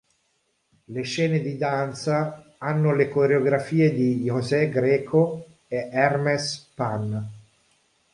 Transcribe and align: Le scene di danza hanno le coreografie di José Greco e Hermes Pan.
Le 0.85 1.01
scene 1.03 1.41
di 1.41 1.57
danza 1.57 2.55
hanno 2.57 2.95
le 2.95 3.07
coreografie 3.07 3.93
di 3.93 4.23
José 4.23 4.67
Greco 4.69 5.45
e 5.67 5.89
Hermes 5.91 6.69
Pan. 6.73 7.29